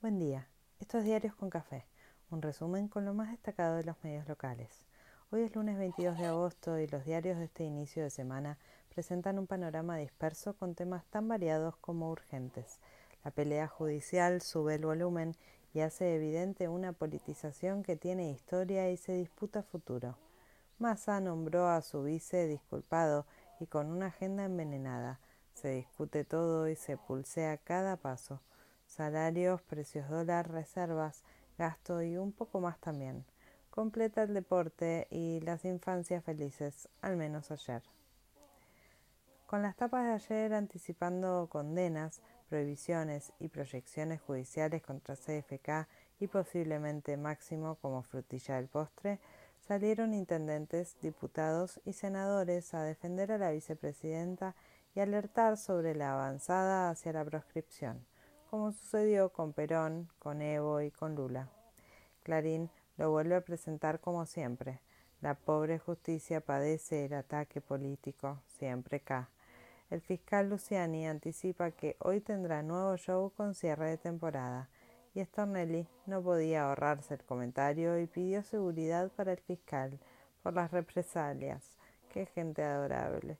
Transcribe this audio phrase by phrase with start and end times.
[0.00, 0.46] Buen día.
[0.78, 1.84] Estos diarios con café.
[2.30, 4.86] Un resumen con lo más destacado de los medios locales.
[5.32, 8.58] Hoy es lunes 22 de agosto y los diarios de este inicio de semana
[8.94, 12.78] presentan un panorama disperso con temas tan variados como urgentes.
[13.24, 15.34] La pelea judicial sube el volumen
[15.74, 20.16] y hace evidente una politización que tiene historia y se disputa futuro.
[20.78, 23.26] Massa nombró a su vice disculpado
[23.58, 25.18] y con una agenda envenenada.
[25.54, 28.40] Se discute todo y se pulsea cada paso
[28.98, 31.22] salarios, precios dólar, reservas,
[31.56, 33.24] gasto y un poco más también.
[33.70, 37.80] Completa el deporte y las infancias felices, al menos ayer.
[39.46, 45.86] Con las tapas de ayer anticipando condenas, prohibiciones y proyecciones judiciales contra CFK
[46.18, 49.20] y posiblemente Máximo como frutilla del postre,
[49.60, 54.56] salieron intendentes, diputados y senadores a defender a la vicepresidenta
[54.96, 58.04] y alertar sobre la avanzada hacia la proscripción
[58.50, 61.48] como sucedió con Perón, con Evo y con Lula.
[62.22, 64.80] Clarín lo vuelve a presentar como siempre.
[65.20, 69.28] La pobre justicia padece el ataque político, siempre K.
[69.90, 74.68] El fiscal Luciani anticipa que hoy tendrá nuevo show con cierre de temporada,
[75.14, 79.98] y Stornelli no podía ahorrarse el comentario y pidió seguridad para el fiscal
[80.42, 81.78] por las represalias.
[82.12, 83.38] Qué gente adorable.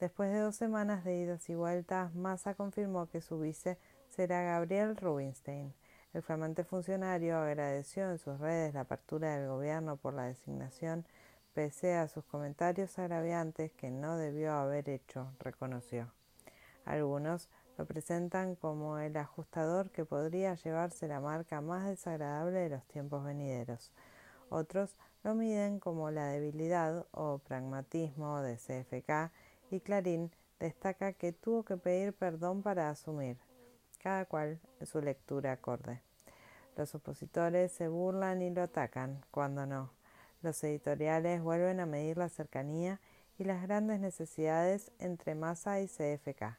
[0.00, 3.78] Después de dos semanas de idas y vueltas, Massa confirmó que su vice
[4.10, 5.74] será Gabriel Rubinstein.
[6.12, 11.04] El flamante funcionario agradeció en sus redes la apertura del gobierno por la designación,
[11.52, 16.10] pese a sus comentarios agraviantes que no debió haber hecho, reconoció.
[16.86, 22.84] Algunos lo presentan como el ajustador que podría llevarse la marca más desagradable de los
[22.86, 23.92] tiempos venideros.
[24.48, 29.32] Otros lo miden como la debilidad o pragmatismo de CFK
[29.70, 33.36] y Clarín destaca que tuvo que pedir perdón para asumir
[34.06, 36.00] cada cual su lectura acorde.
[36.76, 39.90] Los opositores se burlan y lo atacan, cuando no.
[40.42, 43.00] Los editoriales vuelven a medir la cercanía
[43.36, 46.56] y las grandes necesidades entre Massa y CFK.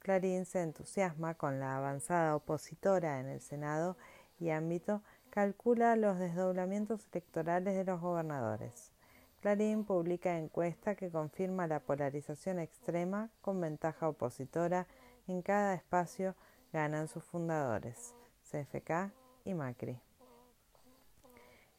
[0.00, 3.96] Clarín se entusiasma con la avanzada opositora en el Senado
[4.38, 5.00] y ámbito
[5.30, 8.92] calcula los desdoblamientos electorales de los gobernadores.
[9.40, 14.86] Clarín publica encuesta que confirma la polarización extrema con ventaja opositora
[15.26, 16.36] en cada espacio
[16.72, 18.14] ganan sus fundadores,
[18.50, 19.12] CFK
[19.44, 20.00] y Macri.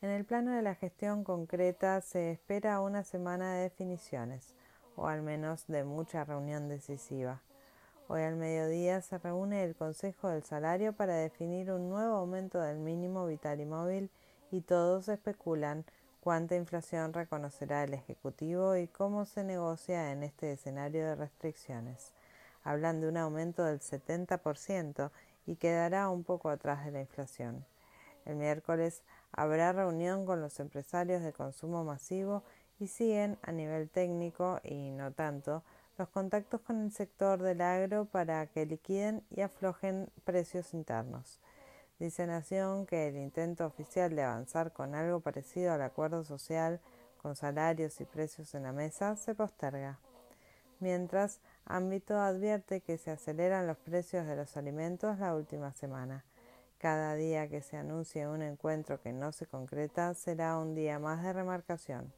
[0.02, 4.54] En el plano de la gestión concreta se espera una semana de definiciones,
[4.96, 7.42] o al menos de mucha reunión decisiva.
[8.08, 12.78] Hoy al mediodía se reúne el Consejo del Salario para definir un nuevo aumento del
[12.78, 14.12] mínimo vital y móvil
[14.52, 15.86] y todos especulan
[16.20, 22.14] cuánta inflación reconocerá el Ejecutivo y cómo se negocia en este escenario de restricciones
[22.64, 25.12] hablan de un aumento del 70%
[25.46, 27.66] y quedará un poco atrás de la inflación.
[28.26, 32.44] El miércoles habrá reunión con los empresarios de consumo masivo
[32.80, 35.64] y siguen a nivel técnico y no tanto
[35.98, 41.40] los contactos con el sector del agro para que liquiden y aflojen precios internos.
[42.00, 46.80] Dice Nación que el intento oficial de avanzar con algo parecido al acuerdo social
[47.22, 50.00] con salarios y precios en la mesa se posterga.
[50.80, 56.26] Mientras, Ámbito advierte que se aceleran los precios de los alimentos la última semana.
[56.78, 61.24] Cada día que se anuncie un encuentro que no se concreta será un día más
[61.24, 62.12] de remarcación.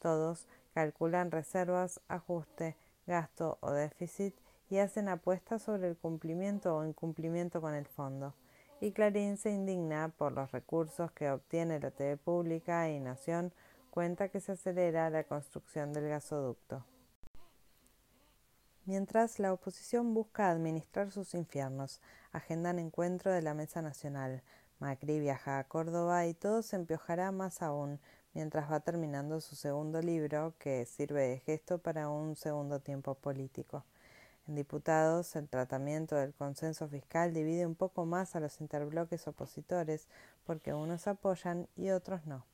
[0.00, 4.34] Todos calculan reservas, ajuste, gasto o déficit
[4.68, 8.34] y hacen apuestas sobre el cumplimiento o incumplimiento con el fondo.
[8.80, 13.52] Y Clarín se indigna por los recursos que obtiene la TV pública y Nación
[13.90, 16.84] cuenta que se acelera la construcción del gasoducto.
[18.90, 22.00] Mientras la oposición busca administrar sus infiernos,
[22.32, 24.42] agendan encuentro de la Mesa Nacional.
[24.80, 28.00] Macri viaja a Córdoba y todo se empiojará más aún
[28.34, 33.84] mientras va terminando su segundo libro, que sirve de gesto para un segundo tiempo político.
[34.48, 40.08] En diputados, el tratamiento del consenso fiscal divide un poco más a los interbloques opositores,
[40.42, 42.44] porque unos apoyan y otros no.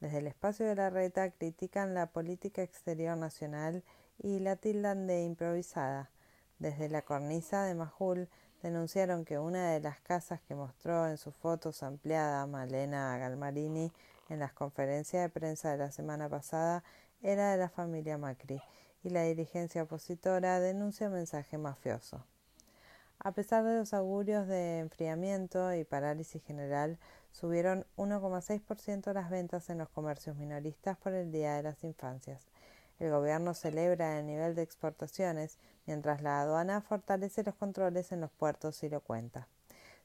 [0.00, 3.84] Desde el espacio de la reta critican la política exterior nacional
[4.18, 6.10] y la tildan de improvisada.
[6.58, 8.28] Desde la cornisa de Majul
[8.62, 13.92] denunciaron que una de las casas que mostró en sus fotos ampliada Malena Galmarini
[14.28, 16.82] en las conferencias de prensa de la semana pasada
[17.22, 18.62] era de la familia Macri
[19.02, 22.24] y la dirigencia opositora denuncia mensaje mafioso.
[23.18, 26.98] A pesar de los augurios de enfriamiento y parálisis general,
[27.30, 32.46] subieron 1,6% las ventas en los comercios minoristas por el Día de las Infancias.
[32.98, 38.30] El gobierno celebra el nivel de exportaciones, mientras la aduana fortalece los controles en los
[38.30, 39.48] puertos y lo cuenta.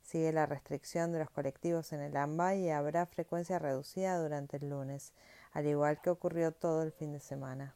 [0.02, 4.70] Sigue la restricción de los colectivos en el AMBA y habrá frecuencia reducida durante el
[4.70, 5.14] lunes,
[5.52, 7.76] al igual que ocurrió todo el fin de semana.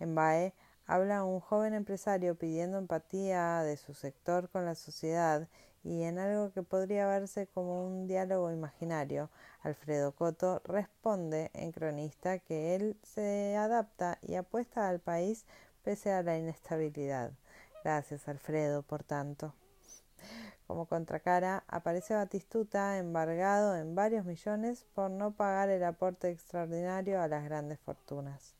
[0.00, 0.54] En BAE
[0.86, 5.48] habla un joven empresario pidiendo empatía de su sector con la sociedad
[5.84, 9.30] y en algo que podría verse como un diálogo imaginario,
[9.62, 15.44] Alfredo Coto responde en cronista que él se adapta y apuesta al país
[15.82, 17.32] pese a la inestabilidad.
[17.82, 19.54] Gracias, Alfredo, por tanto.
[20.66, 27.28] Como contracara, aparece Batistuta embargado en varios millones por no pagar el aporte extraordinario a
[27.28, 28.54] las grandes fortunas.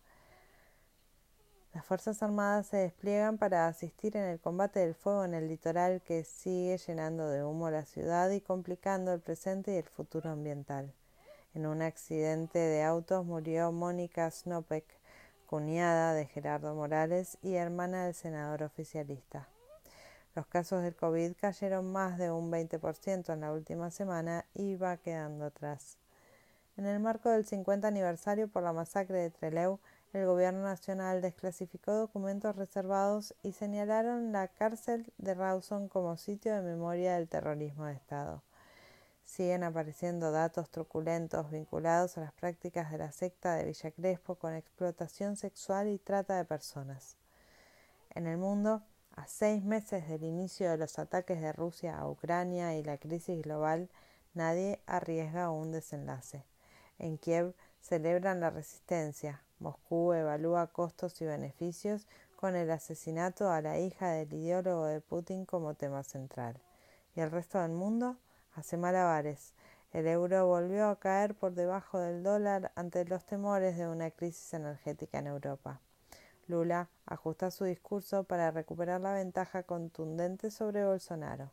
[1.75, 6.03] Las Fuerzas Armadas se despliegan para asistir en el combate del fuego en el litoral
[6.03, 10.93] que sigue llenando de humo la ciudad y complicando el presente y el futuro ambiental.
[11.55, 14.85] En un accidente de autos murió Mónica Snopek,
[15.47, 19.49] cuñada de Gerardo Morales y hermana del senador oficialista.
[20.35, 24.99] Los casos del COVID cayeron más de un 20% en la última semana y va
[24.99, 25.97] quedando atrás.
[26.77, 29.79] En el marco del 50 aniversario por la masacre de Trelew,
[30.13, 36.61] el Gobierno Nacional desclasificó documentos reservados y señalaron la cárcel de Rawson como sitio de
[36.61, 38.43] memoria del terrorismo de Estado.
[39.25, 44.55] Siguen apareciendo datos truculentos vinculados a las prácticas de la secta de Villa Crespo con
[44.55, 47.17] explotación sexual y trata de personas.
[48.11, 48.83] En el mundo,
[49.17, 53.41] a seis meses del inicio de los ataques de Rusia a Ucrania y la crisis
[53.41, 53.89] global,
[54.35, 56.45] nadie arriesga un desenlace.
[56.99, 62.07] En Kiev celebran la resistencia, Moscú evalúa costos y beneficios
[62.37, 66.61] con el asesinato a la hija del ideólogo de Putin como tema central.
[67.15, 68.17] ¿Y el resto del mundo?
[68.55, 69.55] Hace malabares.
[69.93, 74.53] El euro volvió a caer por debajo del dólar ante los temores de una crisis
[74.55, 75.81] energética en Europa.
[76.49, 81.51] Lula ajusta su discurso para recuperar la ventaja contundente sobre Bolsonaro.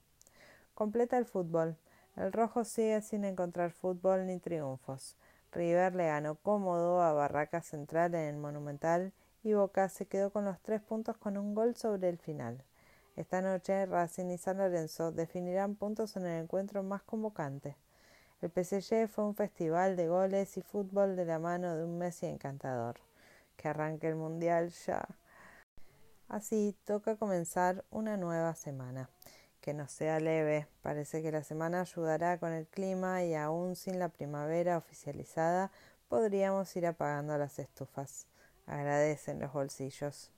[0.73, 1.77] Completa el fútbol.
[2.15, 5.15] El rojo sigue sin encontrar fútbol ni triunfos.
[5.51, 9.13] River le ganó cómodo a Barraca Central en el Monumental
[9.43, 12.63] y Boca se quedó con los tres puntos con un gol sobre el final.
[13.15, 17.75] Esta noche Racing y San Lorenzo definirán puntos en el encuentro más convocante.
[18.41, 22.27] El PSG fue un festival de goles y fútbol de la mano de un Messi
[22.27, 22.95] encantador.
[23.57, 25.05] Que arranque el Mundial ya.
[26.29, 29.09] Así toca comenzar una nueva semana
[29.61, 30.67] que no sea leve.
[30.81, 35.71] Parece que la semana ayudará con el clima y aún sin la primavera oficializada
[36.07, 38.27] podríamos ir apagando las estufas.
[38.65, 40.31] Agradecen los bolsillos.